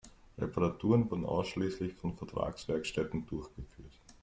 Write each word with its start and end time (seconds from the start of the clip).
Reparaturen 0.39 1.07
wurden 1.11 1.27
ausschließlich 1.27 1.93
von 1.93 2.17
Vertragswerkstätten 2.17 3.27
durchgeführt. 3.27 3.93